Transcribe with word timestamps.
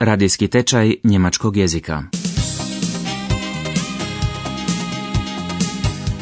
Radijski 0.00 0.48
tečaj 0.48 0.94
njemačkog 1.04 1.56
jezika. 1.56 2.02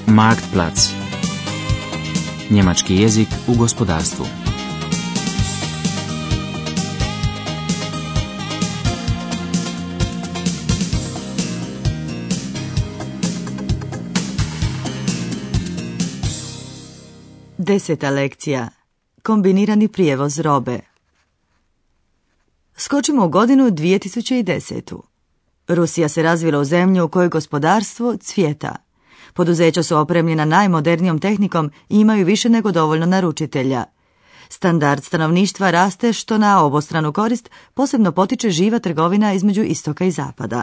Marktplatz. 0.06 0.80
Njemački 2.50 2.96
jezik 2.96 3.28
u 3.48 3.54
gospodarstvu. 3.58 4.26
Deseta 17.58 18.10
lekcija. 18.10 18.68
Kombinirani 19.22 19.88
prijevoz 19.88 20.38
robe. 20.38 20.80
Skočimo 22.80 23.24
u 23.24 23.28
godinu 23.28 23.70
2010. 23.70 25.00
Rusija 25.68 26.08
se 26.08 26.22
razvila 26.22 26.58
u 26.58 26.64
zemlju 26.64 27.04
u 27.04 27.08
kojoj 27.08 27.28
gospodarstvo 27.28 28.16
cvjeta. 28.16 28.76
Poduzeća 29.34 29.82
su 29.82 29.96
opremljena 29.96 30.44
najmodernijom 30.44 31.18
tehnikom 31.18 31.70
i 31.88 32.00
imaju 32.00 32.26
više 32.26 32.48
nego 32.48 32.72
dovoljno 32.72 33.06
naručitelja. 33.06 33.84
Standard 34.48 35.04
stanovništva 35.04 35.70
raste 35.70 36.12
što 36.12 36.38
na 36.38 36.64
obostranu 36.64 37.12
korist 37.12 37.50
posebno 37.74 38.12
potiče 38.12 38.50
živa 38.50 38.78
trgovina 38.78 39.32
između 39.32 39.62
istoka 39.62 40.04
i 40.04 40.10
zapada. 40.10 40.62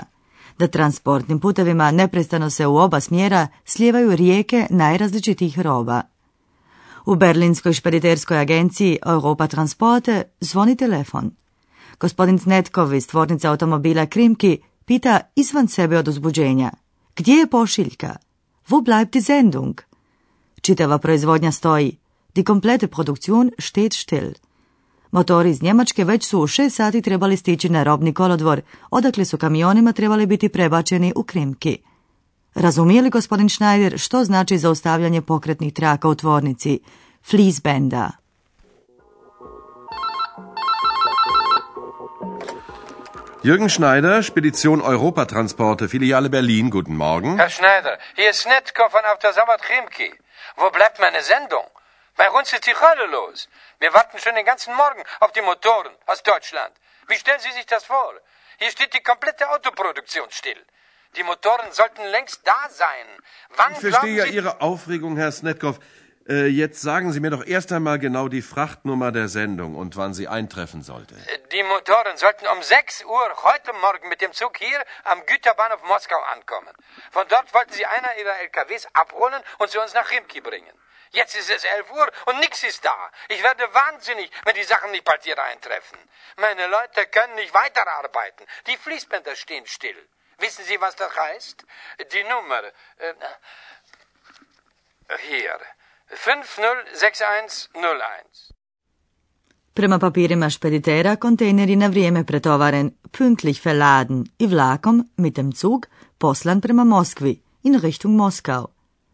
Da 0.57 0.67
transportnim 0.67 1.39
putevima 1.39 1.91
neprestano 1.91 2.49
se 2.49 2.67
u 2.67 2.77
oba 2.77 2.99
smjera 2.99 3.47
slijevaju 3.65 4.15
rijeke 4.15 4.67
najrazličitijih 4.69 5.59
roba. 5.59 6.01
U 7.05 7.15
berlinskoj 7.15 7.73
špediterskoj 7.73 8.39
agenciji 8.39 8.97
Europa 9.05 9.47
Transporte 9.47 10.23
zvoni 10.39 10.75
telefon. 10.75 11.31
Gospodin 11.99 12.39
Snetkov 12.39 12.93
iz 12.93 13.07
tvornice 13.07 13.47
automobila 13.47 14.05
Krimki 14.05 14.59
pita 14.85 15.19
izvan 15.35 15.67
sebe 15.67 15.97
od 15.97 16.07
uzbuđenja. 16.07 16.71
Gdje 17.15 17.33
je 17.33 17.47
pošiljka? 17.47 18.15
Wo 18.69 18.83
bleibt 18.83 19.11
die 19.11 19.21
Sendung? 19.21 19.81
Čitava 20.61 20.97
proizvodnja 20.97 21.51
stoji. 21.51 21.97
Die 22.35 22.43
komplette 22.43 22.87
Produktion 22.87 23.51
steht 23.59 23.93
still. 23.93 24.33
Motori 25.11 25.49
iz 25.49 25.61
Njemačke 25.61 26.03
već 26.03 26.25
su 26.25 26.39
u 26.39 26.47
šest 26.47 26.75
sati 26.75 27.01
trebali 27.01 27.37
stići 27.37 27.69
na 27.69 27.83
robni 27.83 28.13
kolodvor, 28.13 28.61
odakle 28.91 29.25
su 29.25 29.37
kamionima 29.37 29.91
trebali 29.91 30.25
biti 30.25 30.49
prebačeni 30.49 31.13
u 31.15 31.23
Krimki. 31.23 31.77
Razumije 32.55 33.01
li 33.01 33.09
gospodin 33.09 33.49
Schneider 33.49 33.99
što 33.99 34.23
znači 34.23 34.57
zaustavljanje 34.57 35.21
pokretnih 35.21 35.73
traka 35.73 36.09
u 36.09 36.15
tvornici? 36.15 36.79
Fließbänder. 37.31 38.24
Jürgen 43.45 43.69
Schneider, 43.69 44.23
Spedition 44.23 44.81
Europatransporte, 44.81 45.87
Filiale 45.87 46.31
Berlin. 46.31 46.71
Guten 46.71 46.97
Morgen. 46.97 47.37
Herr 47.37 47.51
Schneider, 47.51 47.99
hier 48.15 48.31
ist 48.31 48.47
Netko 48.47 48.89
von 48.89 49.01
auf 49.05 49.19
der 49.19 49.33
Sabbat 49.33 49.61
Chimki. 49.61 50.11
Wo 50.55 50.71
bleibt 50.71 50.97
meine 50.99 51.21
Sendung? 51.21 51.67
Bei 52.17 52.31
uns 52.31 52.51
ist 52.51 52.65
die 52.65 52.73
Hölle 52.73 53.05
los. 53.11 53.47
Wir 53.77 53.93
warten 53.93 54.17
schon 54.17 54.33
den 54.33 54.45
ganzen 54.45 54.73
Morgen 54.73 55.03
auf 55.19 55.31
die 55.33 55.43
Motoren 55.43 55.93
aus 56.07 56.23
Deutschland. 56.23 56.73
Wie 57.07 57.13
stellen 57.13 57.39
Sie 57.39 57.51
sich 57.51 57.67
das 57.67 57.83
vor? 57.85 58.13
Hier 58.57 58.71
steht 58.71 58.95
die 58.95 59.03
komplette 59.03 59.47
Autoproduktion 59.51 60.25
still. 60.31 60.65
Die 61.15 61.21
Motoren 61.21 61.71
sollten 61.71 62.03
längst 62.05 62.41
da 62.45 62.61
sein. 62.71 63.05
Wann 63.57 63.73
Ich 63.73 63.79
verstehe 63.79 64.25
ja. 64.25 64.25
Ihre 64.25 64.59
Aufregung, 64.59 65.17
Herr 65.17 65.31
Snetkov. 65.31 65.79
Äh, 66.27 66.47
jetzt 66.47 66.81
sagen 66.81 67.11
Sie 67.11 67.19
mir 67.19 67.29
doch 67.29 67.45
erst 67.45 67.71
einmal 67.71 67.99
genau 67.99 68.29
die 68.29 68.41
Frachtnummer 68.41 69.11
der 69.11 69.27
Sendung 69.27 69.75
und 69.75 69.95
wann 69.95 70.15
sie 70.15 70.27
eintreffen 70.27 70.81
sollte. 70.81 71.15
Die 71.51 71.61
Motoren 71.61 72.17
sollten 72.17 72.47
um 72.47 72.63
6 72.63 73.05
Uhr 73.05 73.43
heute 73.43 73.73
Morgen 73.73 74.09
mit 74.09 74.21
dem 74.21 74.33
Zug 74.33 74.57
hier 74.57 74.83
am 75.03 75.23
Güterbahnhof 75.27 75.83
Moskau 75.83 76.19
ankommen. 76.33 76.73
Von 77.11 77.27
dort 77.27 77.53
wollten 77.53 77.73
sie 77.73 77.85
einer 77.85 78.17
ihrer 78.17 78.39
LKWs 78.39 78.87
abholen 78.93 79.39
und 79.59 79.69
zu 79.69 79.79
uns 79.79 79.93
nach 79.93 80.09
Rimki 80.09 80.41
bringen. 80.41 80.73
Jetzt 81.11 81.35
ist 81.35 81.51
es 81.51 81.63
11 81.63 81.91
Uhr 81.91 82.11
und 82.25 82.39
nichts 82.39 82.63
ist 82.63 82.83
da. 82.83 83.11
Ich 83.29 83.43
werde 83.43 83.63
wahnsinnig, 83.71 84.31
wenn 84.45 84.55
die 84.55 84.63
Sachen 84.63 84.89
nicht 84.91 85.03
bald 85.03 85.23
hier 85.23 85.37
eintreffen. 85.41 85.99
Meine 86.37 86.65
Leute 86.65 87.05
können 87.05 87.35
nicht 87.35 87.53
weiterarbeiten. 87.53 88.47
Die 88.65 88.77
Fließbänder 88.77 89.35
stehen 89.35 89.67
still. 89.67 90.09
Wissen 90.39 90.65
Sie, 90.65 90.81
was 90.81 90.95
das 90.95 91.15
heißt? 91.15 91.65
Die 92.11 92.23
Nummer. 92.23 92.63
Äh, 92.97 93.13
hier. 95.19 95.59
506101. 96.09 98.51
Prema 99.73 99.99
papirima 99.99 100.49
špeditera, 100.49 101.15
kontejner 101.15 101.69
je 101.69 101.75
na 101.75 101.87
vrijeme 101.87 102.23
pretovaren, 102.23 102.91
pünktlich 103.11 103.65
verladen 103.65 104.25
i 104.39 104.47
vlakom, 104.47 105.09
mit 105.17 105.35
dem 105.35 105.51
Zug, 105.51 105.87
poslan 106.17 106.61
prema 106.61 106.83
Moskvi, 106.83 107.41
in 107.63 107.79
Richtung 107.79 108.15
Moskau. 108.15 108.67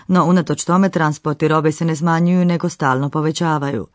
No 0.08 0.26
unatoč 0.26 0.64
tome 0.64 0.90
transporti 0.90 1.48
robe 1.48 1.72
se 1.72 1.86
ne 1.86 1.96
smanjuju 1.96 2.46
nego 2.46 2.70
stalno 2.70 3.10
povećavaju. 3.10 3.88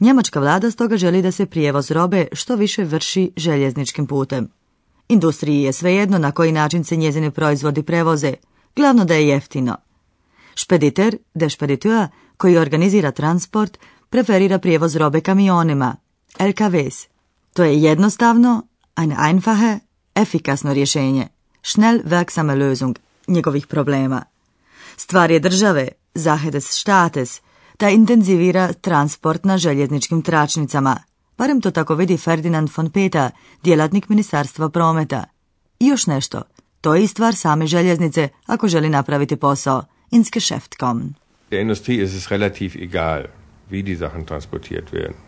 Njemačka 0.00 0.40
vlada 0.40 0.70
stoga 0.70 0.96
želi 0.96 1.22
da 1.22 1.32
se 1.32 1.46
prijevoz 1.46 1.90
robe 1.90 2.26
što 2.32 2.56
više 2.56 2.84
vrši 2.84 3.32
željezničkim 3.36 4.06
putem. 4.06 4.48
Industriji 5.08 5.62
je 5.62 5.72
svejedno 5.72 6.18
na 6.18 6.32
koji 6.32 6.52
način 6.52 6.84
se 6.84 6.96
njezini 6.96 7.30
proizvodi 7.30 7.82
prevoze, 7.82 8.34
glavno 8.76 9.04
da 9.04 9.14
je 9.14 9.28
jeftino. 9.28 9.76
Špediter, 10.54 11.16
de 11.34 11.48
špediteur, 11.48 12.06
koji 12.36 12.58
organizira 12.58 13.10
transport, 13.10 13.78
preferira 14.10 14.58
prijevoz 14.58 14.96
robe 14.96 15.20
kamionima, 15.20 15.96
LKWs. 16.38 17.15
To 17.56 17.64
je 17.64 17.82
jednostavno, 17.82 18.62
eine 18.96 19.16
einfache, 19.18 19.78
efikasno 20.14 20.72
rješenje, 20.72 21.28
schnell 21.62 22.02
wirksame 22.04 22.54
Lösung 22.54 22.98
njegovih 23.28 23.66
problema. 23.66 24.22
Stvar 24.96 25.30
je 25.30 25.38
države, 25.40 25.88
Sache 26.14 26.50
des 26.50 26.66
Staates, 26.70 27.40
da 27.80 27.88
intenzivira 27.88 28.72
transport 28.72 29.44
na 29.44 29.58
željezničkim 29.58 30.22
tračnicama, 30.22 30.96
barem 31.38 31.60
to 31.60 31.70
tako 31.70 31.94
vidi 31.94 32.16
Ferdinand 32.16 32.70
von 32.76 32.90
Peta, 32.90 33.30
djelatnik 33.62 34.08
Ministarstva 34.08 34.68
prometa. 34.68 35.24
I 35.80 35.86
još 35.86 36.06
nešto, 36.06 36.42
to 36.80 36.94
je 36.94 37.04
i 37.04 37.06
stvar 37.06 37.34
same 37.34 37.66
željeznice 37.66 38.28
ako 38.46 38.68
želi 38.68 38.88
napraviti 38.88 39.36
posao, 39.36 39.82
ins 40.10 40.30
Geschäft 40.30 40.76
kommen. 40.78 41.14
Der 41.50 41.60
Industrie 41.60 42.04
ist 42.04 42.14
es 42.14 42.28
relativ 42.28 42.76
egal. 42.82 43.22
wie 43.68 43.82
die 43.82 43.96
Sachen 43.96 44.26
transportiert 44.26 44.92
werden. 44.92 45.25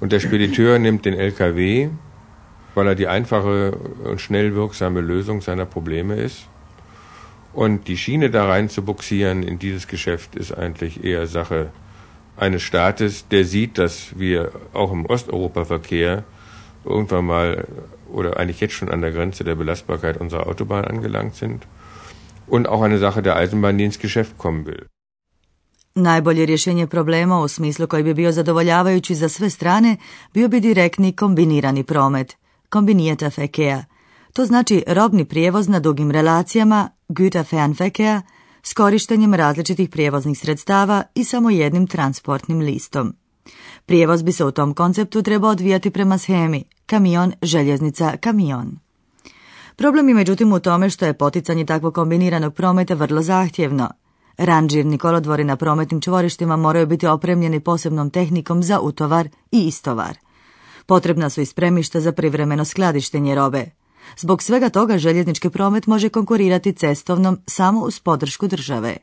Und 0.00 0.12
der 0.12 0.20
Spediteur 0.20 0.78
nimmt 0.78 1.04
den 1.04 1.14
LKW, 1.14 1.88
weil 2.74 2.86
er 2.86 2.94
die 2.94 3.06
einfache 3.06 3.72
und 4.04 4.20
schnell 4.20 4.54
wirksame 4.54 5.00
Lösung 5.00 5.40
seiner 5.40 5.66
Probleme 5.66 6.16
ist. 6.16 6.48
Und 7.52 7.86
die 7.86 7.96
Schiene 7.96 8.30
da 8.30 8.48
rein 8.48 8.68
zu 8.68 8.84
buxieren 8.84 9.44
in 9.44 9.58
dieses 9.58 9.86
Geschäft 9.86 10.34
ist 10.34 10.52
eigentlich 10.52 11.04
eher 11.04 11.26
Sache 11.26 11.70
eines 12.36 12.62
Staates, 12.62 13.28
der 13.28 13.44
sieht, 13.44 13.78
dass 13.78 14.18
wir 14.18 14.50
auch 14.72 14.90
im 14.90 15.06
Osteuropa-Verkehr 15.06 16.24
irgendwann 16.84 17.26
mal 17.26 17.68
oder 18.12 18.38
eigentlich 18.38 18.60
jetzt 18.60 18.74
schon 18.74 18.90
an 18.90 19.00
der 19.00 19.12
Grenze 19.12 19.44
der 19.44 19.54
Belastbarkeit 19.54 20.16
unserer 20.16 20.48
Autobahn 20.48 20.84
angelangt 20.84 21.36
sind 21.36 21.66
und 22.46 22.68
auch 22.68 22.82
eine 22.82 22.98
Sache 22.98 23.22
der 23.22 23.36
Eisenbahn, 23.36 23.78
die 23.78 23.84
ins 23.84 23.98
Geschäft 23.98 24.36
kommen 24.36 24.66
will. 24.66 24.86
Najbolje 25.96 26.46
rješenje 26.46 26.86
problema 26.86 27.40
u 27.40 27.48
smislu 27.48 27.86
koji 27.86 28.02
bi 28.02 28.14
bio 28.14 28.32
zadovoljavajući 28.32 29.14
za 29.14 29.28
sve 29.28 29.50
strane 29.50 29.96
bio 30.34 30.48
bi 30.48 30.60
direktni 30.60 31.16
kombinirani 31.16 31.82
promet, 31.82 32.36
kombinijeta 32.68 33.30
fekea. 33.30 33.84
To 34.32 34.44
znači 34.44 34.84
robni 34.86 35.24
prijevoz 35.24 35.68
na 35.68 35.80
dugim 35.80 36.10
relacijama, 36.10 36.88
Güterfernverkehr, 37.08 38.20
s 38.62 38.72
korištenjem 38.72 39.34
različitih 39.34 39.88
prijevoznih 39.88 40.38
sredstava 40.38 41.02
i 41.14 41.24
samo 41.24 41.50
jednim 41.50 41.86
transportnim 41.86 42.58
listom. 42.58 43.14
Prijevoz 43.86 44.22
bi 44.22 44.32
se 44.32 44.44
u 44.44 44.50
tom 44.50 44.74
konceptu 44.74 45.22
trebao 45.22 45.50
odvijati 45.50 45.90
prema 45.90 46.18
schemi 46.18 46.64
kamion, 46.86 47.32
željeznica, 47.42 48.16
kamion. 48.20 48.78
Problem 49.76 50.08
je 50.08 50.14
međutim 50.14 50.52
u 50.52 50.60
tome 50.60 50.90
što 50.90 51.06
je 51.06 51.18
poticanje 51.18 51.66
takvog 51.66 51.94
kombiniranog 51.94 52.54
prometa 52.54 52.94
vrlo 52.94 53.22
zahtjevno. 53.22 53.90
Ranžirni 54.38 54.98
kolodvori 54.98 55.44
na 55.44 55.56
prometnim 55.56 56.00
čvorištima 56.00 56.56
moraju 56.56 56.86
biti 56.86 57.06
opremljeni 57.06 57.60
posebnom 57.60 58.10
tehnikom 58.10 58.62
za 58.62 58.80
utovar 58.80 59.28
i 59.50 59.66
istovar. 59.66 60.18
Potrebna 60.86 61.30
su 61.30 61.40
i 61.40 61.46
spremišta 61.46 62.00
za 62.00 62.12
privremeno 62.12 62.64
skladištenje 62.64 63.34
robe. 63.34 63.66
Zbog 64.16 64.42
svega 64.42 64.68
toga 64.68 64.98
željeznički 64.98 65.50
promet 65.50 65.86
može 65.86 66.08
konkurirati 66.08 66.72
cestovnom 66.72 67.38
samo 67.46 67.80
uz 67.80 68.00
podršku 68.00 68.46
države. 68.46 68.96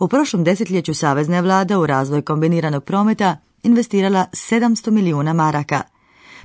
U 0.00 0.08
prošlom 0.08 0.44
desetljeću 0.44 0.94
savezna 0.94 1.40
vlada 1.40 1.78
u 1.78 1.86
razvoj 1.86 2.22
kombiniranog 2.22 2.84
prometa 2.84 3.36
investirala 3.62 4.26
700 4.32 4.90
milijuna 4.90 5.32
maraka. 5.32 5.82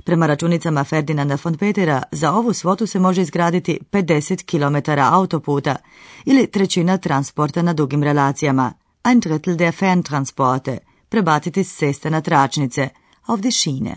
Prema 0.04 0.26
računicama 0.26 0.84
Ferdinanda 0.84 1.38
von 1.44 1.56
Petera, 1.56 2.02
za 2.12 2.32
ovu 2.32 2.52
svotu 2.52 2.86
se 2.86 2.98
može 2.98 3.22
izgraditi 3.22 3.78
50 3.92 4.44
km 4.44 4.90
autoputa 5.00 5.76
ili 6.24 6.46
trećina 6.46 6.98
transporta 6.98 7.62
na 7.62 7.72
dugim 7.72 8.02
relacijama, 8.02 8.72
ein 9.04 9.20
Drittel 9.20 9.56
der 9.56 9.74
Ferntransporte, 9.74 10.78
prebaciti 11.08 11.64
s 11.64 11.76
ceste 11.76 12.10
na 12.10 12.20
tračnice, 12.20 12.88
auf 13.26 13.40
die 13.40 13.50
Schiene. 13.50 13.96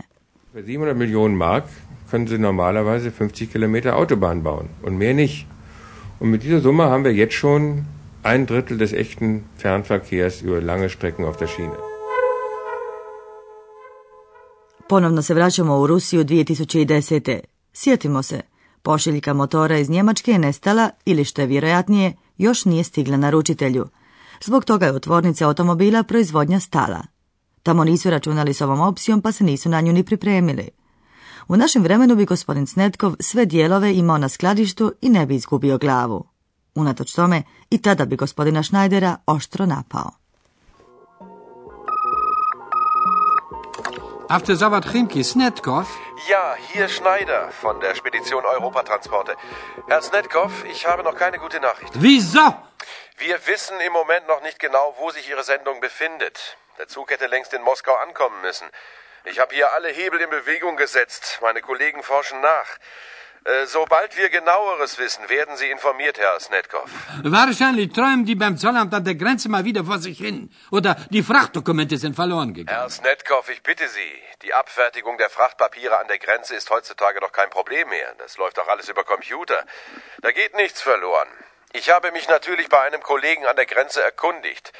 700 0.54 0.96
Millionen 0.96 1.36
Mark 1.36 1.64
können 2.10 2.28
Sie 2.28 2.38
normalerweise 2.38 3.10
50 3.10 3.52
Kilometer 3.52 3.96
Autobahn 3.96 4.42
bauen 4.42 4.68
und 4.82 4.98
mehr 4.98 5.14
nicht. 5.14 5.46
Und 6.20 6.30
mit 6.30 6.42
dieser 6.42 6.60
Summe 6.60 6.84
haben 6.84 7.04
wir 7.04 7.12
jetzt 7.12 7.34
schon 7.34 7.84
ein 8.22 8.46
Drittel 8.46 8.78
des 8.78 8.92
echten 8.92 9.44
Fernverkehrs 9.56 10.42
über 10.42 10.60
lange 10.60 10.88
Strecken 10.88 11.24
auf 11.24 11.36
der 11.36 11.48
Schiene. 11.48 11.95
Ponovno 14.88 15.22
se 15.22 15.34
vraćamo 15.34 15.78
u 15.78 15.86
Rusiju 15.86 16.24
2010. 16.24 17.40
Sjetimo 17.72 18.22
se, 18.22 18.40
pošiljka 18.82 19.32
motora 19.32 19.78
iz 19.78 19.90
Njemačke 19.90 20.30
je 20.30 20.38
nestala 20.38 20.90
ili 21.04 21.24
što 21.24 21.40
je 21.40 21.46
vjerojatnije, 21.46 22.16
još 22.38 22.64
nije 22.64 22.84
stigla 22.84 23.16
naručitelju. 23.16 23.86
Zbog 24.44 24.64
toga 24.64 24.86
je 24.86 24.92
u 24.92 25.00
tvornice 25.00 25.44
automobila 25.44 26.02
proizvodnja 26.02 26.60
stala. 26.60 27.02
Tamo 27.62 27.84
nisu 27.84 28.10
računali 28.10 28.54
s 28.54 28.60
ovom 28.60 28.80
opcijom 28.80 29.22
pa 29.22 29.32
se 29.32 29.44
nisu 29.44 29.68
na 29.68 29.80
nju 29.80 29.92
ni 29.92 30.04
pripremili. 30.04 30.68
U 31.48 31.56
našem 31.56 31.82
vremenu 31.82 32.16
bi 32.16 32.24
gospodin 32.24 32.66
Snetkov 32.66 33.14
sve 33.20 33.46
dijelove 33.46 33.94
imao 33.94 34.18
na 34.18 34.28
skladištu 34.28 34.92
i 35.00 35.08
ne 35.08 35.26
bi 35.26 35.34
izgubio 35.34 35.78
glavu. 35.78 36.24
Unatoč 36.74 37.12
tome, 37.12 37.42
i 37.70 37.78
tada 37.78 38.04
bi 38.04 38.16
gospodina 38.16 38.62
Schneidera 38.62 39.16
oštro 39.26 39.66
napao. 39.66 40.25
After 44.28 44.56
Savat 44.56 44.84
Chimki, 44.90 45.22
Snetkov? 45.22 45.86
Ja, 46.28 46.56
hier 46.72 46.88
Schneider 46.88 47.52
von 47.52 47.78
der 47.78 47.94
Spedition 47.94 48.44
Europatransporte. 48.44 49.36
Herr 49.86 50.02
Snetkov, 50.02 50.64
ich 50.64 50.84
habe 50.84 51.04
noch 51.04 51.14
keine 51.14 51.38
gute 51.38 51.60
Nachricht. 51.60 51.92
Wieso? 51.94 52.40
Wir 53.18 53.46
wissen 53.46 53.78
im 53.80 53.92
Moment 53.92 54.26
noch 54.26 54.42
nicht 54.42 54.58
genau, 54.58 54.96
wo 54.98 55.10
sich 55.12 55.28
Ihre 55.28 55.44
Sendung 55.44 55.80
befindet. 55.80 56.56
Der 56.76 56.88
Zug 56.88 57.10
hätte 57.10 57.28
längst 57.28 57.54
in 57.54 57.62
Moskau 57.62 57.94
ankommen 57.94 58.40
müssen. 58.40 58.66
Ich 59.26 59.38
habe 59.38 59.54
hier 59.54 59.72
alle 59.74 59.90
Hebel 59.90 60.20
in 60.20 60.30
Bewegung 60.30 60.76
gesetzt. 60.76 61.38
Meine 61.40 61.60
Kollegen 61.60 62.02
forschen 62.02 62.40
nach. 62.40 62.66
Äh, 63.46 63.66
sobald 63.66 64.16
wir 64.16 64.28
genaueres 64.28 64.98
wissen, 64.98 65.28
werden 65.28 65.56
Sie 65.56 65.70
informiert, 65.70 66.18
Herr 66.18 66.40
Snetkov. 66.40 66.90
Wahrscheinlich 67.22 67.92
träumen 67.92 68.24
die 68.24 68.34
beim 68.34 68.56
Zollamt 68.58 68.92
an 68.92 69.04
der 69.04 69.14
Grenze 69.14 69.48
mal 69.48 69.64
wieder 69.64 69.84
vor 69.84 70.00
sich 70.00 70.18
hin. 70.18 70.50
Oder 70.72 70.96
die 71.10 71.22
Frachtdokumente 71.22 71.96
sind 71.96 72.16
verloren 72.16 72.54
gegangen. 72.54 72.76
Herr 72.76 72.90
Snetkov, 72.90 73.48
ich 73.48 73.62
bitte 73.62 73.86
Sie. 73.86 74.14
Die 74.42 74.52
Abfertigung 74.52 75.16
der 75.16 75.30
Frachtpapiere 75.30 75.96
an 75.96 76.08
der 76.08 76.18
Grenze 76.18 76.56
ist 76.56 76.70
heutzutage 76.70 77.20
doch 77.20 77.30
kein 77.30 77.48
Problem 77.50 77.88
mehr. 77.88 78.14
Das 78.18 78.36
läuft 78.36 78.58
doch 78.58 78.66
alles 78.66 78.88
über 78.88 79.04
Computer. 79.04 79.64
Da 80.22 80.32
geht 80.32 80.56
nichts 80.56 80.82
verloren. 80.82 81.28
Ich 81.72 81.90
habe 81.90 82.10
mich 82.10 82.26
natürlich 82.26 82.68
bei 82.68 82.80
einem 82.80 83.02
Kollegen 83.02 83.46
an 83.46 83.54
der 83.54 83.66
Grenze 83.66 84.02
erkundigt. 84.02 84.72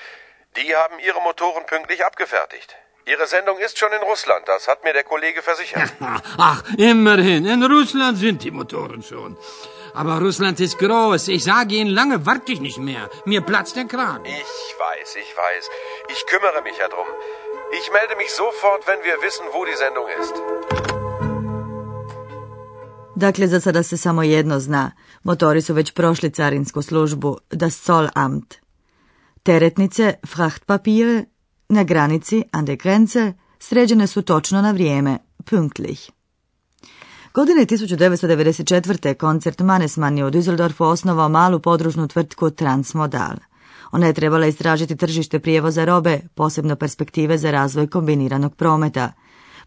Die 0.56 0.74
haben 0.74 0.98
ihre 0.98 1.22
Motoren 1.22 1.66
pünktlich 1.66 2.04
abgefertigt. 2.04 2.74
Ihre 3.08 3.26
Sendung 3.28 3.56
ist 3.58 3.78
schon 3.78 3.92
in 3.92 4.02
Russland, 4.02 4.48
das 4.48 4.66
hat 4.66 4.82
mir 4.82 4.92
der 4.92 5.04
Kollege 5.04 5.40
versichert. 5.40 5.92
Ach, 6.38 6.62
immerhin, 6.76 7.46
in 7.46 7.62
Russland 7.62 8.18
sind 8.18 8.42
die 8.42 8.50
Motoren 8.50 9.00
schon. 9.00 9.36
Aber 9.94 10.18
Russland 10.18 10.58
ist 10.58 10.76
groß. 10.78 11.28
Ich 11.28 11.44
sage 11.44 11.76
Ihnen, 11.76 11.90
lange 11.90 12.26
warte 12.26 12.50
ich 12.50 12.60
nicht 12.60 12.78
mehr. 12.78 13.08
Mir 13.24 13.42
platzt 13.42 13.76
der 13.76 13.84
Kragen. 13.84 14.24
Ich 14.24 14.64
weiß, 14.84 15.10
ich 15.24 15.30
weiß. 15.44 15.64
Ich 16.14 16.26
kümmere 16.26 16.60
mich 16.62 16.76
ja 16.78 16.88
drum. 16.88 17.06
Ich 17.78 17.86
melde 17.92 18.16
mich 18.16 18.30
sofort, 18.32 18.82
wenn 18.88 19.00
wir 19.04 19.16
wissen, 19.26 19.46
wo 19.52 19.64
die 19.64 19.76
Sendung 19.84 20.08
ist. 20.20 20.34
Dakle, 23.14 23.48
za 23.48 23.60
sada 23.60 23.82
se 23.82 23.96
samo 23.96 24.22
jedno 24.22 24.60
zna. 24.60 24.92
Motori 25.22 25.62
su 25.62 25.74
već 25.74 25.90
prošli 25.92 26.30
carinsku 26.30 26.82
službu, 26.82 27.36
das 27.50 27.84
Zollamt. 27.84 28.54
Teretnice, 29.42 30.14
frachtpapire, 30.26 31.24
na 31.68 31.82
granici, 31.82 32.42
an 32.52 32.64
der 32.64 32.76
Grenze, 32.76 33.32
sređene 33.58 34.06
su 34.06 34.22
točno 34.22 34.62
na 34.62 34.70
vrijeme, 34.70 35.18
pünktlich. 35.44 36.10
Godine 37.34 37.66
1994. 37.66 39.14
koncert 39.14 39.60
Manesman 39.60 40.18
je 40.18 40.24
u 40.24 40.30
Düsseldorfu 40.30 40.84
osnovao 40.84 41.28
malu 41.28 41.58
podružnu 41.58 42.08
tvrtku 42.08 42.50
Transmodal. 42.50 43.36
Ona 43.92 44.06
je 44.06 44.12
trebala 44.12 44.46
istražiti 44.46 44.96
tržište 44.96 45.38
prijevoza 45.38 45.84
robe, 45.84 46.20
posebno 46.34 46.76
perspektive 46.76 47.38
za 47.38 47.50
razvoj 47.50 47.86
kombiniranog 47.86 48.54
prometa. 48.54 49.12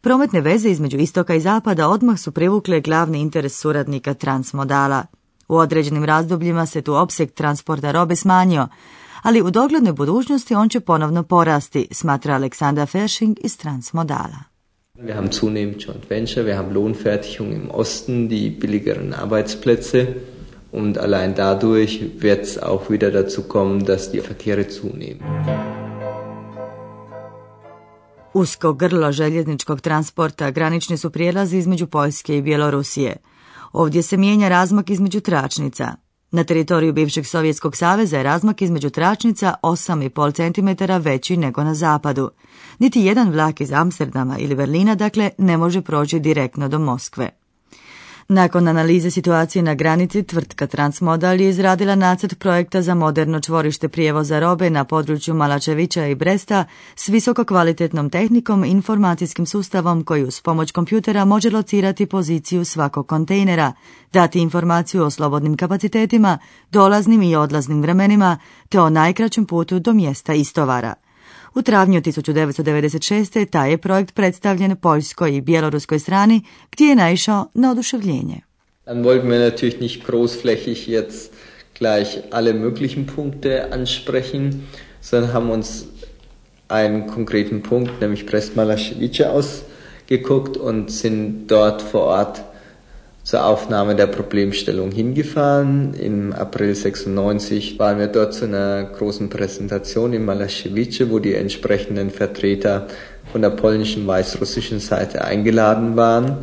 Prometne 0.02 0.42
veze 0.42 0.70
između 0.70 0.98
istoka 0.98 1.36
i 1.36 1.42
zapada 1.42 1.90
odmah 1.90 2.20
su 2.20 2.32
privukle 2.32 2.82
glavni 2.82 3.20
interes 3.20 3.60
suradnika 3.60 4.14
Transmodala. 4.14 5.06
U 5.48 5.56
određenim 5.58 6.06
razdobljima 6.06 6.66
se 6.66 6.82
tu 6.82 6.96
opseg 6.96 7.32
transporta 7.32 7.92
robe 7.92 8.16
smanjio, 8.16 8.68
ali 9.22 9.42
u 9.42 9.52
doglednoj 9.52 9.94
budućnosti 9.94 10.56
on 10.56 10.70
će 10.70 10.80
ponovno 10.80 11.24
porasti, 11.24 11.88
smatra 11.92 12.34
Aleksandar 12.34 12.88
Fersching 12.88 13.38
iz 13.42 13.58
Transmodala. 13.58 14.40
Wir 15.00 15.16
haben 15.16 15.32
zunehmend 15.32 15.82
Joint 15.88 16.10
Venture, 16.10 16.44
wir 16.44 16.56
haben 16.56 16.74
Lohnfertigung 16.74 17.54
im 17.54 17.70
Osten, 17.74 18.30
die 18.30 18.60
billigeren 18.62 19.14
Arbeitsplätze 19.14 20.06
und 20.72 20.98
allein 20.98 21.36
dadurch 21.36 22.02
wird 22.22 22.44
es 22.44 22.58
auch 22.58 22.90
wieder 22.90 23.12
dazu 23.12 23.42
kommen, 23.42 23.86
dass 23.86 24.12
die 24.12 24.22
Verkehre 24.22 24.66
zunehmen. 24.70 25.24
Usko 28.34 28.74
grlo 28.74 29.12
željezničkog 29.12 29.82
transporta 29.82 30.52
granični 30.52 30.98
su 30.98 31.10
prijelazi 31.10 31.58
između 31.58 31.88
Poljske 31.88 32.38
i 32.38 32.42
Bjelorusije. 32.42 33.16
Ovdje 33.72 34.02
se 34.04 34.18
mijenja 34.18 34.50
razmak 34.50 34.90
između 34.90 35.20
tračnica. 35.20 35.96
Na 36.32 36.44
teritoriju 36.44 36.94
bivšeg 36.94 37.26
Sovjetskog 37.26 37.78
saveza 37.78 38.18
je 38.18 38.24
razmak 38.24 38.62
između 38.62 38.90
tračnica 38.90 39.54
8,5 39.64 40.78
cm 40.78 40.94
veći 41.04 41.38
nego 41.38 41.64
na 41.64 41.74
zapadu. 41.76 42.32
Niti 42.80 43.02
jedan 43.02 43.30
vlak 43.30 43.62
iz 43.62 43.72
Amsterdama 43.72 44.38
ili 44.38 44.56
Berlina, 44.56 44.96
dakle, 44.96 45.30
ne 45.38 45.58
može 45.58 45.82
proći 45.82 46.20
direktno 46.20 46.68
do 46.68 46.80
Moskve. 46.80 47.39
Nakon 48.32 48.68
analize 48.68 49.12
situacije 49.12 49.64
na 49.64 49.74
granici, 49.74 50.24
tvrtka 50.24 50.68
Transmodal 50.68 51.42
je 51.42 51.50
izradila 51.50 51.96
nacrt 51.96 52.40
projekta 52.40 52.82
za 52.82 52.96
moderno 52.96 53.40
čvorište 53.40 53.90
prijevoza 53.90 54.40
robe 54.40 54.70
na 54.70 54.84
području 54.84 55.34
Malačevića 55.34 56.06
i 56.06 56.16
Bresta 56.16 56.66
s 56.96 57.10
visokokvalitetnom 57.10 58.10
tehnikom 58.10 58.64
i 58.66 58.70
informacijskim 58.70 59.46
sustavom 59.46 60.04
koji 60.04 60.24
uz 60.24 60.42
pomoć 60.42 60.72
kompjutera 60.72 61.26
može 61.26 61.50
locirati 61.50 62.06
poziciju 62.06 62.66
svakog 62.66 63.08
kontejnera, 63.08 63.74
dati 64.14 64.40
informaciju 64.40 65.04
o 65.04 65.10
slobodnim 65.10 65.58
kapacitetima, 65.58 66.38
dolaznim 66.72 67.22
i 67.22 67.36
odlaznim 67.36 67.82
vremenima 67.82 68.38
te 68.70 68.80
o 68.80 68.90
najkraćem 68.90 69.46
putu 69.46 69.80
do 69.80 69.94
mjesta 69.94 70.34
istovara. 70.34 70.94
U 71.56 71.62
travnju 71.62 72.02
1996. 72.02 73.46
taj 73.50 73.72
je 73.72 73.78
projekt 73.78 74.16
predstavljen 74.16 74.76
poljskoj 74.76 75.36
i 75.36 75.42
bjeloruskoj 75.42 76.00
strani 76.00 76.42
gdje 76.72 76.88
je 76.88 76.96
naišao 76.96 77.46
na 77.54 77.72
oduševljenje. 77.72 78.42
Dann 78.86 79.04
wollten 79.04 79.30
wir 79.30 79.40
natürlich 79.40 79.80
nicht 79.80 80.06
großflächig 80.08 80.88
jetzt 80.88 81.32
gleich 81.80 82.08
alle 82.32 82.54
möglichen 82.54 83.06
Punkte 83.16 83.72
ansprechen, 83.72 84.68
sondern 85.02 85.34
haben 85.34 85.50
uns 85.50 85.86
einen 86.68 87.08
konkreten 87.08 87.62
Punkt, 87.62 88.02
nämlich 88.02 88.26
Brest-Malaschewice 88.26 89.22
ausgeguckt 89.22 90.58
und 90.58 90.92
sind 90.92 91.48
dort 91.48 91.82
vor 91.82 92.02
Ort 92.02 92.42
zur 93.30 93.46
Aufnahme 93.46 93.96
der 93.96 94.08
Problemstellung 94.08 94.90
hingefahren. 94.92 95.94
Im 95.94 96.34
April 96.34 96.74
96 96.74 97.78
waren 97.78 98.00
wir 98.00 98.08
dort 98.08 98.34
zu 98.34 98.46
einer 98.46 98.84
großen 98.86 99.30
Präsentation 99.30 100.14
in 100.14 100.26
Malaschewice, 100.26 101.12
wo 101.12 101.20
die 101.20 101.36
entsprechenden 101.36 102.10
Vertreter 102.10 102.88
von 103.32 103.44
der 103.44 103.52
polnischen 103.52 104.08
weißrussischen 104.08 104.80
Seite 104.80 105.24
eingeladen 105.24 105.96
waren 105.96 106.38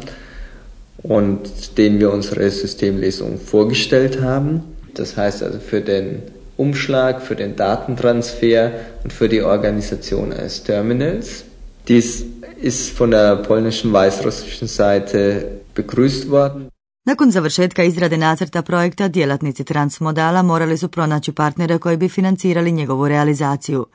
und 1.02 1.76
denen 1.76 1.99
wir 1.99 2.12
unsere 2.12 2.49
Systemlesung 2.49 3.40
vorgestellt 3.40 4.23
haben. 4.23 4.62
Das 4.95 5.16
heißt 5.16 5.43
also 5.43 5.59
für 5.59 5.81
den 5.81 6.23
Umschlag, 6.57 7.21
für 7.21 7.35
den 7.35 7.57
Datentransfer 7.57 8.71
und 9.02 9.12
für 9.12 9.28
die 9.28 9.43
Organisation 9.43 10.33
eines 10.33 10.62
Terminals. 10.62 11.47
Dies 11.88 12.25
ist 12.62 12.90
von 12.90 13.11
der 13.11 13.35
polnischen 13.35 13.93
weißrussischen 13.93 14.69
Seite 14.69 15.49
begrüßt 15.75 16.31
worden. 16.31 16.69
Nakon 17.06 17.30
završetka 17.30 17.82
izrade 17.82 18.16
nacrta 18.16 18.62
projekta, 18.62 19.08
djelatnici 19.08 19.64
Transmodala 19.64 20.42
morali 20.42 20.78
su 20.78 20.88
pronaći 20.88 21.32
partnere 21.32 21.78
koji 21.78 21.96
bi 21.96 22.08
financirali 22.08 22.72
njegovu 22.72 23.08
realizaciju. 23.08 23.86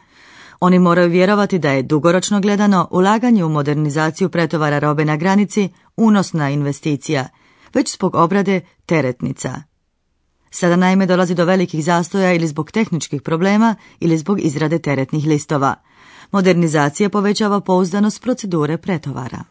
Oni 0.59 0.79
moraju 0.79 1.09
vjerovati 1.09 1.59
da 1.59 1.71
je 1.71 1.83
dugoročno 1.83 2.41
gledano 2.41 2.87
ulaganje 2.91 3.45
u 3.45 3.49
modernizaciju 3.49 4.29
pretovara 4.29 4.79
robe 4.79 5.05
na 5.05 5.15
granici 5.17 5.69
unosna 5.97 6.49
investicija, 6.49 7.27
već 7.73 7.93
zbog 7.95 8.15
obrade 8.15 8.61
teretnica. 8.85 9.61
Sada 10.51 10.75
naime 10.75 11.05
dolazi 11.05 11.35
do 11.35 11.45
velikih 11.45 11.83
zastoja 11.83 12.33
ili 12.33 12.47
zbog 12.47 12.71
tehničkih 12.71 13.21
problema 13.21 13.75
ili 13.99 14.17
zbog 14.17 14.41
izrade 14.41 14.79
teretnih 14.79 15.25
listova. 15.25 15.75
Modernizacija 16.31 17.09
povećava 17.09 17.59
pouzdanost 17.59 18.21
procedure 18.21 18.77
pretovara. 18.77 19.50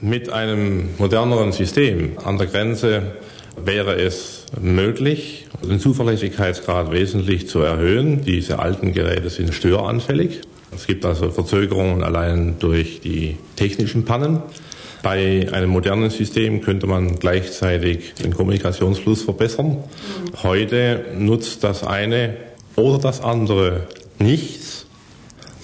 Mit 0.00 0.28
einem 0.28 0.88
moderneren 0.98 1.52
System 1.52 2.18
an 2.24 2.36
der 2.36 2.48
Grenze 2.48 3.12
wäre 3.56 3.94
es 3.94 4.44
möglich, 4.60 5.46
den 5.62 5.78
Zuverlässigkeitsgrad 5.78 6.90
wesentlich 6.90 7.48
zu 7.48 7.60
erhöhen. 7.60 8.24
Diese 8.24 8.58
alten 8.58 8.92
Geräte 8.92 9.30
sind 9.30 9.54
störanfällig. 9.54 10.40
Es 10.74 10.88
gibt 10.88 11.04
also 11.04 11.30
Verzögerungen 11.30 12.02
allein 12.02 12.56
durch 12.58 13.02
die 13.02 13.36
technischen 13.54 14.04
Pannen. 14.04 14.42
Bei 15.04 15.48
einem 15.52 15.70
modernen 15.70 16.10
System 16.10 16.60
könnte 16.60 16.88
man 16.88 17.20
gleichzeitig 17.20 18.14
den 18.14 18.34
Kommunikationsfluss 18.34 19.22
verbessern. 19.22 19.84
Heute 20.42 21.04
nutzt 21.16 21.62
das 21.62 21.84
eine 21.84 22.36
oder 22.74 22.98
das 22.98 23.20
andere 23.20 23.86
nichts, 24.18 24.83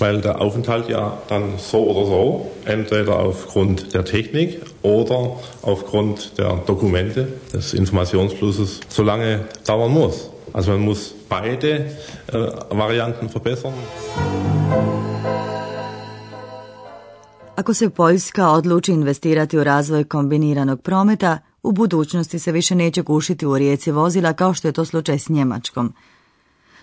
weil 0.01 0.21
der 0.21 0.41
Aufenthalt 0.41 0.89
ja 0.89 1.19
dann 1.29 1.59
so 1.59 1.79
oder 1.79 2.07
so, 2.07 2.51
entweder 2.65 3.19
aufgrund 3.19 3.95
der 3.95 4.05
Technik 4.05 4.61
oder 4.83 5.37
aufgrund 5.63 6.39
der 6.39 6.57
Dokumente 6.67 7.29
des 7.53 7.75
Informationsflusses, 7.75 8.81
so 8.89 9.03
lange 9.03 9.45
dauern 9.67 9.93
muss. 9.93 10.31
Also 10.53 10.73
man 10.73 10.81
muss 10.81 11.15
beide 11.29 11.91
äh, 12.33 12.51
Varianten 12.71 13.29
verbessern. 13.29 13.75
Ako 17.57 17.75
se 17.75 17.91
Poljska 17.91 18.51
odluči 18.51 18.93
investirati 18.93 19.59
u 19.59 19.65
razvoj 19.65 20.05
kombiniranog 20.05 20.83
prometa, 20.83 21.39
u 21.63 21.73
budućnosti 21.73 22.39
se 22.39 22.53
više 22.53 22.75
neće 22.75 23.03
gušiti 23.03 23.47
u 23.47 23.59
rijeci 23.59 23.91
vozila 23.91 24.33
kao 24.33 24.55
što 24.55 24.69
je 24.69 24.73
to 24.73 24.85
slučaj 24.85 25.19
s 25.19 25.29
Njemačkom. 25.29 25.95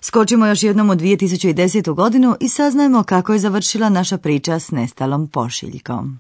Skočimo 0.02 0.48
još 0.48 0.64
jednom 0.64 0.90
u 0.90 0.94
2010. 0.94 1.94
godinu 1.94 2.36
i 2.40 2.50
saznajemo 2.50 3.04
kako 3.04 3.34
je 3.34 3.40
završila 3.40 3.90
naša 3.90 4.18
priča 4.18 4.60
s 4.60 4.72
nestalom 4.72 5.28
pošiljkom. 5.28 6.20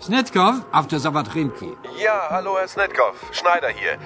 Snetkov, 0.00 0.54
auf 0.72 0.86
der 0.86 1.00
Savatrimki. 1.00 1.68
Ja, 2.04 2.18
hallo 2.30 2.52
Herr 2.58 2.68
Snetkov, 2.68 3.12
Schneider 3.32 3.72
hier. 3.80 3.98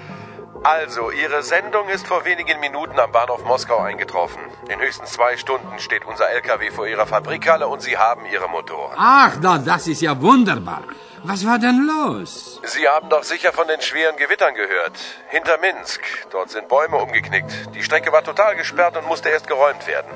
Also, 0.64 1.02
Ihre 1.22 1.42
Sendung 1.42 1.86
ist 1.94 2.06
vor 2.06 2.24
wenigen 2.24 2.60
Minuten 2.60 2.96
am 3.04 3.10
Bahnhof 3.12 3.42
Moskau 3.44 3.78
eingetroffen. 3.90 4.42
In 4.72 4.78
höchstens 4.80 5.10
zwei 5.12 5.36
Stunden 5.36 5.78
steht 5.78 6.04
unser 6.04 6.26
LKW 6.40 6.70
vor 6.70 6.86
Ihrer 6.86 7.06
Fabrikhalle 7.06 7.66
und 7.66 7.82
Sie 7.82 7.96
haben 7.96 8.22
Ihre 8.34 8.48
Motoren. 8.48 8.96
Ach, 8.96 9.34
na, 9.42 9.58
das 9.58 9.86
ist 9.88 10.02
ja 10.02 10.12
wunderbar. 10.20 10.82
Was 11.24 11.46
war 11.46 11.58
denn 11.58 11.86
los? 11.86 12.60
Sie 12.64 12.88
haben 12.88 13.08
doch 13.08 13.22
sicher 13.22 13.52
von 13.52 13.68
den 13.68 13.80
schweren 13.80 14.16
Gewittern 14.16 14.54
gehört. 14.54 14.98
Hinter 15.28 15.56
Minsk. 15.58 16.00
Dort 16.30 16.50
sind 16.50 16.68
Bäume 16.68 16.96
umgeknickt. 16.96 17.52
Die 17.76 17.82
Strecke 17.84 18.10
war 18.12 18.24
total 18.24 18.56
gesperrt 18.56 18.96
und 18.96 19.06
musste 19.06 19.28
erst 19.28 19.46
geräumt 19.46 19.86
werden. 19.86 20.10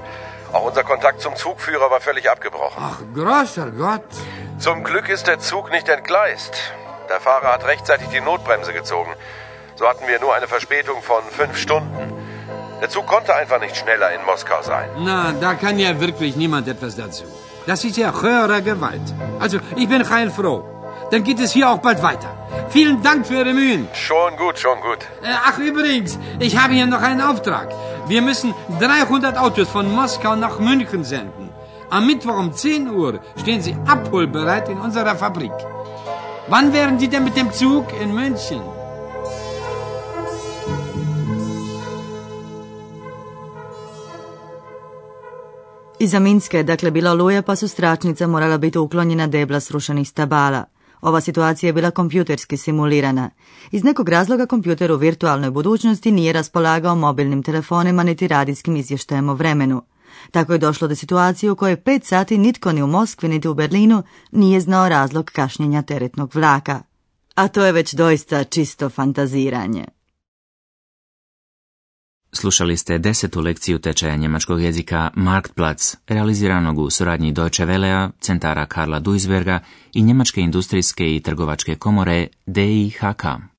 Auch 0.53 0.65
unser 0.65 0.83
Kontakt 0.83 1.21
zum 1.21 1.37
Zugführer 1.37 1.91
war 1.93 2.01
völlig 2.01 2.29
abgebrochen. 2.29 2.83
Ach, 2.85 2.99
großer 3.15 3.71
Gott. 3.71 4.03
Zum 4.59 4.83
Glück 4.83 5.09
ist 5.09 5.29
der 5.29 5.39
Zug 5.39 5.71
nicht 5.71 5.89
entgleist. 5.89 6.55
Der 7.09 7.21
Fahrer 7.21 7.53
hat 7.53 7.65
rechtzeitig 7.65 8.09
die 8.09 8.21
Notbremse 8.21 8.73
gezogen. 8.73 9.13
So 9.77 9.89
hatten 9.89 10.09
wir 10.09 10.19
nur 10.19 10.35
eine 10.35 10.49
Verspätung 10.49 11.03
von 11.03 11.23
fünf 11.31 11.57
Stunden. 11.57 12.13
Der 12.81 12.89
Zug 12.91 13.07
konnte 13.07 13.33
einfach 13.35 13.61
nicht 13.61 13.77
schneller 13.77 14.13
in 14.13 14.25
Moskau 14.25 14.61
sein. 14.63 14.89
Na, 14.99 15.33
da 15.41 15.55
kann 15.55 15.79
ja 15.79 16.01
wirklich 16.01 16.35
niemand 16.35 16.67
etwas 16.67 16.97
dazu. 16.97 17.25
Das 17.67 17.85
ist 17.85 17.97
ja 17.97 18.13
höhere 18.13 18.61
Gewalt. 18.63 19.03
Also, 19.39 19.59
ich 19.77 19.89
bin 19.89 20.09
heilfroh. 20.09 20.76
Dann 21.11 21.23
geht 21.23 21.41
es 21.41 21.53
hier 21.53 21.71
auch 21.71 21.79
bald 21.79 22.03
weiter. 22.03 22.31
Vielen 22.71 23.03
Dank 23.03 23.27
für 23.27 23.35
Ihre 23.35 23.55
Mühen. 23.55 23.89
Schon 23.93 24.37
gut, 24.37 24.59
schon 24.59 24.81
gut. 24.81 24.99
Äh, 25.23 25.35
Ach, 25.49 25.59
übrigens, 25.59 26.19
ich 26.41 26.57
habe 26.57 26.75
hier 26.75 26.87
noch 26.87 27.03
einen 27.03 27.21
Auftrag. 27.21 27.69
Wir 28.09 28.23
müssen 28.23 28.55
300 28.81 29.39
Autos 29.39 29.69
von 29.69 29.93
Moskau 29.95 30.35
nach 30.37 30.59
München 30.59 31.05
senden. 31.05 31.51
Am 31.91 32.07
Mittwoch 32.07 32.39
um 32.39 32.53
10 32.53 32.91
Uhr 32.91 33.21
stehen 33.41 33.63
sie 33.63 33.77
abholbereit 33.87 34.69
in 34.69 34.79
unserer 34.79 35.15
Fabrik. 35.15 35.53
Wann 36.49 36.73
wären 36.73 36.99
Sie 36.99 37.09
denn 37.09 37.25
mit 37.25 37.37
dem 37.37 37.53
Zug 37.53 37.87
in 38.01 38.15
München? 38.15 38.63
Iza 45.99 46.19
Minska 46.21 46.57
je 46.57 46.63
dakle 46.63 46.91
bila 46.91 47.11
oluja 47.11 47.43
pa 47.43 47.57
su 47.57 47.69
stračnica 47.69 48.27
morala 48.27 48.59
biti 48.59 48.79
uklonjena 48.79 49.27
debla 49.27 49.61
srušenih 49.61 50.09
stabala. 50.09 50.76
Ova 51.07 51.21
situacija 51.21 51.69
je 51.69 51.73
bila 51.73 51.91
kompjuterski 51.91 52.57
simulirana. 52.57 53.31
Iz 53.71 53.85
nekog 53.85 54.09
razloga 54.09 54.47
kompjuter 54.47 54.93
u 54.93 54.97
virtualnoj 54.97 55.51
budućnosti 55.51 56.11
nije 56.11 56.33
raspolagao 56.33 56.95
mobilnim 56.95 57.43
telefonima 57.43 58.03
niti 58.03 58.29
radijskim 58.29 58.77
izvještajem 58.77 59.29
o 59.29 59.35
vremenu. 59.35 59.83
Tako 60.31 60.53
je 60.53 60.59
došlo 60.59 60.89
do 60.89 60.95
situacije 60.95 61.51
u 61.51 61.57
kojoj 61.57 61.77
pet 61.77 62.05
sati 62.05 62.39
nitko 62.39 62.73
ni 62.73 62.83
u 62.83 62.87
Moskvi 62.87 63.29
niti 63.29 63.49
u 63.49 63.55
Berlinu 63.55 64.03
nije 64.33 64.61
znao 64.61 64.89
razlog 64.89 65.31
kašnjenja 65.35 65.83
teretnog 65.83 66.35
vlaka. 66.35 66.83
A 67.35 67.49
to 67.49 67.65
je 67.65 67.73
već 67.73 67.95
doista 67.95 68.45
čisto 68.45 68.89
fantaziranje. 68.91 69.85
Slušali 72.37 72.77
ste 72.77 72.99
desetu 72.99 73.41
lekciju 73.41 73.79
tečaja 73.79 74.17
njemačkog 74.17 74.63
jezika 74.63 75.11
Marktplatz, 75.15 75.95
realiziranog 76.09 76.79
u 76.79 76.91
suradnji 76.91 77.33
Deutsche 77.33 77.67
Wellea, 77.67 78.11
centara 78.21 78.67
Karla 78.67 78.99
Duisberga 78.99 79.61
i 79.95 80.03
Njemačke 80.03 80.41
industrijske 80.41 81.17
i 81.17 81.21
trgovačke 81.21 81.75
komore 81.75 82.27
DIHK. 82.47 83.25